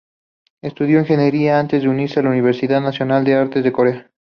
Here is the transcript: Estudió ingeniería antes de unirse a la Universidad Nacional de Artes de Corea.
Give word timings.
Estudió 0.63 0.97
ingeniería 0.97 1.59
antes 1.59 1.83
de 1.83 1.87
unirse 1.87 2.21
a 2.21 2.23
la 2.23 2.29
Universidad 2.31 2.81
Nacional 2.81 3.23
de 3.23 3.35
Artes 3.35 3.63
de 3.63 3.71
Corea. 3.71 4.09